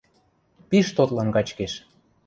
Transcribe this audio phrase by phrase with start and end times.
[0.69, 1.73] Пиш тотлын качкеш.